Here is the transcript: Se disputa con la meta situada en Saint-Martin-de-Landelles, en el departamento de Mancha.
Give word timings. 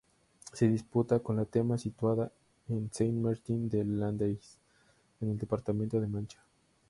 Se 0.53 0.67
disputa 0.67 1.19
con 1.19 1.35
la 1.35 1.43
meta 1.53 1.77
situada 1.77 2.31
en 2.69 2.89
Saint-Martin-de-Landelles, 2.91 4.57
en 5.19 5.29
el 5.29 5.37
departamento 5.37 6.01
de 6.01 6.07
Mancha. 6.07 6.39